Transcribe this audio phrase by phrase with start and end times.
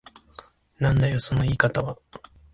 [0.79, 1.95] なんだよその言い方は。